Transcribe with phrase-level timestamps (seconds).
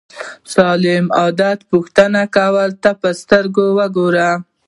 [0.53, 4.31] سالم عادت پوښتنه کولو ته په سترګه وګورو.